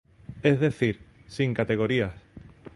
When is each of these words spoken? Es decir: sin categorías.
Es 0.41 0.59
decir: 0.59 0.99
sin 1.27 1.53
categorías. 1.53 2.13